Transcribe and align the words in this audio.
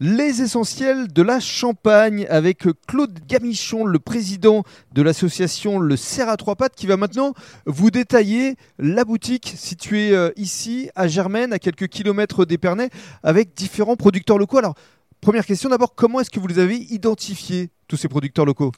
Les 0.00 0.42
essentiels 0.42 1.08
de 1.08 1.22
la 1.22 1.40
Champagne 1.40 2.24
avec 2.30 2.68
Claude 2.86 3.18
Gamichon, 3.26 3.84
le 3.84 3.98
président 3.98 4.62
de 4.92 5.02
l'association 5.02 5.80
Le 5.80 5.96
Cerf 5.96 6.28
à 6.28 6.36
Trois 6.36 6.54
Pattes, 6.54 6.76
qui 6.76 6.86
va 6.86 6.96
maintenant 6.96 7.34
vous 7.66 7.90
détailler 7.90 8.54
la 8.78 9.04
boutique 9.04 9.52
située 9.56 10.14
euh, 10.14 10.30
ici 10.36 10.88
à 10.94 11.08
Germaine, 11.08 11.52
à 11.52 11.58
quelques 11.58 11.88
kilomètres 11.88 12.44
d'Épernay, 12.44 12.90
avec 13.24 13.54
différents 13.54 13.96
producteurs 13.96 14.38
locaux. 14.38 14.58
Alors, 14.58 14.76
première 15.20 15.44
question 15.44 15.68
d'abord, 15.68 15.96
comment 15.96 16.20
est-ce 16.20 16.30
que 16.30 16.38
vous 16.38 16.46
les 16.46 16.60
avez 16.60 16.76
identifiés, 16.76 17.70
tous 17.88 17.96
ces 17.96 18.06
producteurs 18.06 18.44
locaux? 18.44 18.70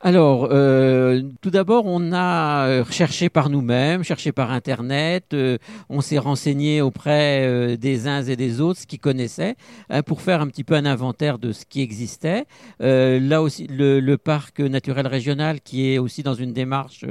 Alors, 0.00 0.46
euh, 0.52 1.22
tout 1.40 1.50
d'abord, 1.50 1.84
on 1.86 2.12
a 2.12 2.68
euh, 2.68 2.84
cherché 2.88 3.28
par 3.28 3.50
nous-mêmes, 3.50 4.04
cherché 4.04 4.30
par 4.30 4.52
Internet, 4.52 5.34
euh, 5.34 5.58
on 5.88 6.00
s'est 6.00 6.18
renseigné 6.18 6.80
auprès 6.80 7.76
des 7.76 8.06
uns 8.06 8.22
et 8.22 8.36
des 8.36 8.60
autres, 8.60 8.78
ce 8.80 8.86
qu'ils 8.86 9.00
connaissaient, 9.00 9.56
hein, 9.90 10.04
pour 10.04 10.22
faire 10.22 10.40
un 10.40 10.46
petit 10.46 10.62
peu 10.62 10.74
un 10.74 10.86
inventaire 10.86 11.40
de 11.40 11.50
ce 11.50 11.64
qui 11.64 11.80
existait. 11.80 12.46
là 12.78 13.42
aussi, 13.42 13.66
le, 13.66 14.16
parc 14.16 14.60
naturel 14.60 15.06
régional, 15.08 15.60
qui 15.60 15.92
est 15.92 15.98
aussi 15.98 16.22
dans 16.22 16.34
une 16.34 16.52
démarche 16.52 17.04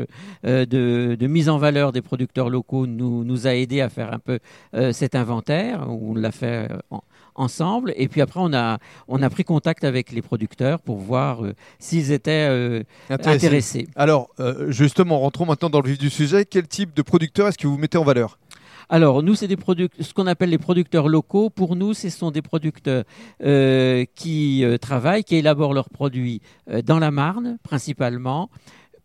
de, 0.43 1.27
mise 1.27 1.49
en 1.49 1.57
valeur 1.57 1.91
des 1.91 2.01
producteurs 2.01 2.49
locaux, 2.49 2.87
nous, 2.87 3.47
a 3.47 3.55
aidé 3.55 3.81
à 3.81 3.89
faire 3.89 4.13
un 4.13 4.19
peu 4.19 4.39
cet 4.93 5.15
inventaire. 5.15 5.85
On 5.89 6.15
l'a 6.15 6.31
fait 6.31 6.69
en, 6.89 7.01
ensemble. 7.37 7.93
Et 7.95 8.07
puis 8.07 8.21
après, 8.21 8.39
on 8.43 8.53
a, 8.53 9.29
pris 9.29 9.43
contact 9.43 9.83
avec 9.83 10.11
les 10.11 10.21
producteurs 10.21 10.81
pour 10.81 10.97
voir 10.97 11.45
euh, 11.45 11.53
s'ils 11.79 12.11
étaient 12.11 12.76
euh. 13.11 13.81
Alors, 13.95 14.29
euh, 14.39 14.71
justement, 14.71 15.19
rentrons 15.19 15.45
maintenant 15.45 15.69
dans 15.69 15.81
le 15.81 15.89
vif 15.89 15.97
du 15.97 16.09
sujet. 16.09 16.45
Quel 16.45 16.67
type 16.67 16.93
de 16.93 17.01
producteurs 17.01 17.47
est-ce 17.47 17.57
que 17.57 17.67
vous 17.67 17.77
mettez 17.77 17.97
en 17.97 18.03
valeur? 18.03 18.39
Alors, 18.89 19.21
nous, 19.21 19.35
c'est 19.35 19.47
des 19.47 19.57
ce 19.99 20.13
qu'on 20.13 20.27
appelle 20.27 20.49
les 20.49 20.57
producteurs 20.57 21.09
locaux. 21.09 21.49
Pour 21.49 21.75
nous, 21.75 21.93
ce 21.93 22.09
sont 22.09 22.31
des 22.31 22.41
producteurs 22.41 23.03
qui 24.15 24.65
travaillent, 24.81 25.23
qui 25.25 25.35
élaborent 25.35 25.73
leurs 25.73 25.89
produits 25.89 26.41
dans 26.85 26.99
la 26.99 27.11
Marne, 27.11 27.57
principalement, 27.63 28.49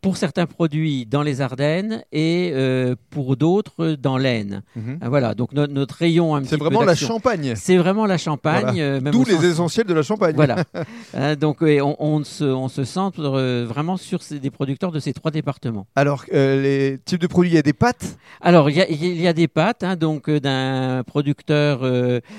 pour 0.02 0.16
certains 0.16 0.46
produits 0.46 1.06
dans 1.06 1.22
les 1.22 1.40
Ardennes 1.40 2.02
et 2.10 2.50
euh, 2.52 2.96
pour 3.10 3.36
d'autres 3.36 3.94
dans 3.94 4.18
l'Aisne. 4.18 4.62
Mhm. 4.74 4.98
Ah, 5.00 5.08
voilà, 5.08 5.34
donc 5.34 5.52
notre 5.52 5.94
rayon 5.94 6.34
un 6.34 6.42
C'est 6.44 6.56
vraiment 6.56 6.82
la 6.82 6.96
Champagne. 6.96 7.54
C'est 7.54 7.76
vraiment 7.76 8.04
la 8.04 8.18
Champagne. 8.18 8.80
Euh, 8.80 9.00
D'où 9.00 9.24
les 9.24 9.46
essentiels 9.46 9.86
de 9.86 9.94
la 9.94 10.02
Champagne. 10.02 10.34
Voilà. 10.34 10.56
Hein, 11.14 11.36
donc 11.36 11.58
on, 11.60 11.96
on, 11.98 12.24
se, 12.24 12.42
on, 12.42 12.68
se, 12.68 12.84
centre 12.84 13.20
euh, 13.20 13.66
vraiment 13.68 13.96
sur 13.96 14.22
ces, 14.22 14.40
des 14.40 14.50
producteurs 14.50 14.90
de 14.90 14.98
ces 14.98 15.12
trois 15.12 15.30
départements. 15.30 15.86
Alors, 15.94 16.24
les 16.32 16.98
types 17.04 17.20
de 17.20 17.26
produits, 17.26 17.50
il 17.50 17.54
y 17.54 17.58
a 17.58 17.62
des 17.62 17.74
pâtes? 17.74 18.16
Alors, 18.40 18.70
il 18.70 18.76
y 18.76 18.80
a, 18.80 18.88
il 18.88 19.20
y 19.20 19.28
a 19.28 19.32
des 19.32 19.46
pâtes, 19.46 19.84
hein, 19.84 19.94
donc 19.94 20.30
d'un 20.30 21.02
producteur 21.06 21.86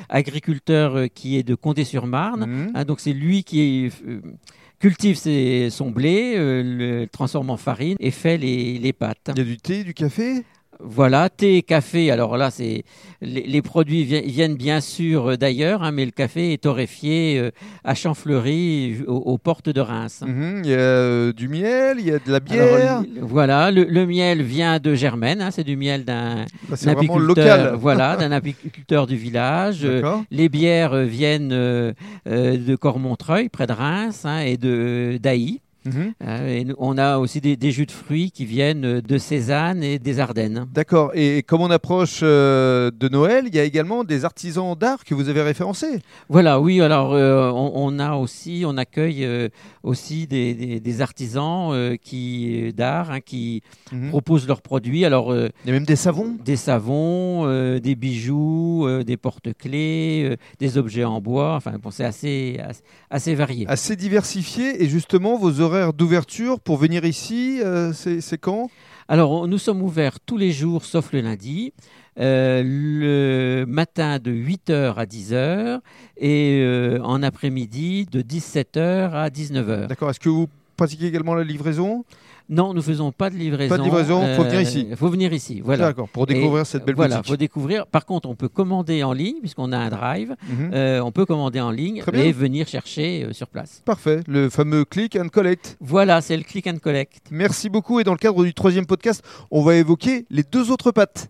agriculteur 0.09 1.05
qui 1.13 1.37
est 1.37 1.43
de 1.43 1.55
Condé-sur-Marne. 1.55 2.45
Mhm. 2.45 2.71
Hein, 2.73 2.85
donc 2.85 2.99
c'est 2.99 3.13
lui 3.13 3.43
qui 3.43 3.61
est 3.61 3.91
cultive 4.83 5.15
son 5.69 5.91
blé, 5.91 6.33
euh, 6.35 6.61
le 6.61 7.07
transforme 7.07 7.49
en 7.49 7.55
farine 7.55 7.95
et 8.01 8.11
fait 8.11 8.37
les, 8.37 8.77
les 8.79 8.91
pâtes. 8.91 9.29
Il 9.29 9.37
y 9.37 9.41
a 9.41 9.45
du 9.45 9.57
thé, 9.57 9.85
du 9.85 9.93
café? 9.93 10.43
Voilà, 10.79 11.29
thé, 11.29 11.61
café. 11.61 12.11
Alors 12.11 12.37
là, 12.37 12.51
c'est 12.51 12.83
les, 13.21 13.61
produits 13.61 14.03
viennent 14.03 14.55
bien 14.55 14.81
sûr 14.81 15.31
euh, 15.31 15.37
d'ailleurs, 15.37 15.83
hein, 15.83 15.91
mais 15.91 16.05
le 16.05 16.11
café 16.11 16.53
est 16.53 16.63
torréfié 16.63 17.39
euh, 17.39 17.51
à 17.83 17.95
Champfleury, 17.95 18.97
aux, 19.07 19.37
portes 19.37 19.69
de 19.69 19.81
Reims. 19.81 20.23
Mhm, 20.25 20.61
il 20.63 20.69
y 20.69 20.73
a 20.73 20.77
euh, 20.77 21.33
du 21.33 21.47
miel, 21.47 21.97
il 21.99 22.07
y 22.07 22.11
a 22.11 22.19
de 22.19 22.31
la 22.31 22.39
bière. 22.39 23.03
voilà, 23.21 23.71
le, 23.71 24.05
miel 24.05 24.41
vient 24.41 24.79
de 24.79 24.93
Germaine. 24.93 25.41
Hein, 25.41 25.51
c'est 25.51 25.63
du 25.63 25.77
miel 25.77 26.03
d'un 26.03 26.45
bah, 26.67 26.75
apiculteur. 26.85 27.77
Voilà, 27.77 28.17
d'un 28.17 28.31
apiculteur 28.31 29.07
du 29.07 29.15
village. 29.15 29.87
les 30.31 30.49
bières 30.49 30.95
viennent 31.03 31.49
de 31.49 32.75
Cormontreuil, 32.75 33.49
près 33.49 33.67
de 33.67 33.73
Reims, 33.73 34.23
hein, 34.25 34.39
et 34.39 34.57
de 34.57 35.17
d'Ailly. 35.21 35.62
Mhm. 35.85 36.13
Euh, 36.25 36.47
et 36.47 36.67
on 36.77 36.97
a 36.97 37.17
aussi 37.17 37.41
des, 37.41 37.71
jus 37.71 37.85
de 37.85 37.91
fruits 37.91 38.31
qui 38.31 38.45
viennent 38.45 39.01
de 39.01 39.17
Cézanne 39.17 39.83
et 39.83 39.99
des 39.99 40.19
Ardennes. 40.19 40.67
D'accord. 40.73 41.11
Et 41.13 41.43
comme 41.43 41.61
on 41.61 41.71
approche 41.71 42.19
euh, 42.23 42.91
de 42.91 43.09
Noël, 43.09 43.45
il 43.47 43.55
y 43.55 43.59
a 43.59 43.63
également 43.63 44.03
des 44.03 44.25
artisans 44.25 44.75
d'art 44.75 45.03
que 45.03 45.13
vous 45.13 45.29
avez 45.29 45.41
référencés. 45.41 45.99
Voilà, 46.29 46.59
oui. 46.59 46.81
Alors 46.81 47.13
euh, 47.13 47.51
on, 47.51 47.99
a 47.99 48.15
aussi, 48.15 48.63
on 48.65 48.77
accueille 48.77 49.27
aussi 49.83 50.27
des, 50.27 51.01
artisans 51.01 51.97
qui 51.97 52.73
d'art 52.73 53.11
hein, 53.11 53.19
qui 53.19 53.63
mhm. 53.91 54.09
proposent 54.09 54.47
leurs 54.47 54.61
produits. 54.61 55.05
Alors 55.05 55.35
il 55.35 55.51
y 55.65 55.69
a 55.69 55.73
même 55.73 55.85
des 55.85 55.95
savons. 55.95 56.37
Des 56.43 56.55
savons, 56.55 57.47
des 57.79 57.95
bijoux, 57.95 58.87
des 59.05 59.17
porte-clés, 59.17 60.37
des 60.59 60.77
objets 60.77 61.03
en 61.03 61.19
bois. 61.19 61.55
Enfin, 61.55 61.73
bon, 61.81 61.91
c'est 61.91 62.05
assez, 62.05 62.59
assez, 62.63 62.83
assez 63.09 63.35
varié. 63.35 63.65
Assez 63.67 63.95
diversifié. 63.95 64.83
Et 64.83 64.87
justement, 64.87 65.37
vos 65.37 65.61
d'ouverture 65.93 66.59
pour 66.59 66.77
venir 66.77 67.05
ici, 67.05 67.59
euh, 67.63 67.93
c'est 67.93 68.37
quand? 68.37 68.69
Alors, 69.07 69.47
nous 69.47 69.57
sommes 69.57 69.81
ouverts 69.81 70.19
tous 70.19 70.37
les 70.37 70.51
jours 70.51 70.85
sauf 70.85 71.11
le 71.11 71.21
lundi. 71.21 71.73
Euh, 72.19 72.61
le 72.63 73.65
matin 73.65 74.19
de 74.19 74.31
8h 74.31 74.93
à 74.95 75.05
10h 75.05 75.79
et 76.17 76.61
euh, 76.61 76.99
en 77.01 77.23
après-midi 77.23 78.05
de 78.05 78.21
17h 78.21 79.11
à 79.13 79.29
19h. 79.29 79.87
D'accord. 79.87 80.11
Est-ce 80.11 80.19
que 80.19 80.29
vous 80.29 80.47
pratiquez 80.75 81.07
également 81.07 81.35
la 81.35 81.43
livraison 81.43 82.03
non, 82.49 82.73
nous 82.73 82.81
faisons 82.81 83.11
pas 83.11 83.29
de 83.29 83.35
livraison. 83.35 83.69
Pas 83.69 83.77
de 83.77 83.83
livraison, 83.83 84.27
il 84.27 84.35
faut 84.35 84.43
venir 84.43 84.61
ici. 84.61 84.87
Il 84.89 84.95
faut 84.97 85.09
venir 85.09 85.33
ici, 85.33 85.61
voilà. 85.61 85.87
D'accord, 85.87 86.09
pour 86.09 86.25
découvrir 86.25 86.65
cette 86.65 86.85
belle 86.85 86.95
voilà, 86.95 87.17
boutique. 87.17 87.31
faut 87.31 87.37
découvrir. 87.37 87.87
Par 87.87 88.05
contre, 88.05 88.27
on 88.27 88.35
peut 88.35 88.49
commander 88.49 89.03
en 89.03 89.13
ligne, 89.13 89.39
puisqu'on 89.39 89.71
a 89.71 89.77
un 89.77 89.89
drive. 89.89 90.35
Mhm. 90.49 90.71
Euh, 90.73 90.99
on 91.01 91.11
peut 91.11 91.25
commander 91.25 91.61
en 91.61 91.71
ligne 91.71 92.03
et 92.13 92.31
venir 92.31 92.67
chercher 92.67 93.23
euh, 93.23 93.33
sur 93.33 93.47
place. 93.47 93.81
Parfait, 93.85 94.19
le 94.27 94.49
fameux 94.49 94.83
click 94.83 95.15
and 95.15 95.29
collect. 95.29 95.77
Voilà, 95.79 96.21
c'est 96.21 96.35
le 96.35 96.43
click 96.43 96.67
and 96.67 96.79
collect. 96.81 97.21
Merci 97.31 97.69
beaucoup. 97.69 97.99
Et 97.99 98.03
dans 98.03 98.11
le 98.11 98.17
cadre 98.17 98.43
du 98.43 98.53
troisième 98.53 98.85
podcast, 98.85 99.23
on 99.49 99.63
va 99.63 99.75
évoquer 99.75 100.25
les 100.29 100.43
deux 100.43 100.69
autres 100.69 100.91
pattes. 100.91 101.29